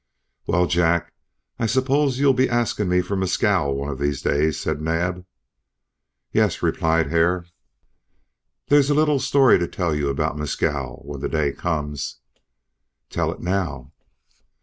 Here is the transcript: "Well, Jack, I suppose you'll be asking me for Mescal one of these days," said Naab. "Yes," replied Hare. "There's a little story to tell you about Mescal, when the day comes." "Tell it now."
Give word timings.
"Well, 0.47 0.65
Jack, 0.65 1.13
I 1.59 1.67
suppose 1.67 2.17
you'll 2.17 2.33
be 2.33 2.49
asking 2.49 2.89
me 2.89 3.01
for 3.01 3.15
Mescal 3.15 3.75
one 3.75 3.89
of 3.91 3.99
these 3.99 4.23
days," 4.23 4.59
said 4.59 4.81
Naab. 4.81 5.27
"Yes," 6.31 6.63
replied 6.63 7.11
Hare. 7.11 7.45
"There's 8.69 8.89
a 8.89 8.95
little 8.95 9.19
story 9.19 9.59
to 9.59 9.67
tell 9.67 9.93
you 9.93 10.09
about 10.09 10.39
Mescal, 10.39 11.03
when 11.05 11.19
the 11.19 11.29
day 11.29 11.51
comes." 11.51 12.17
"Tell 13.11 13.31
it 13.31 13.41
now." 13.41 13.91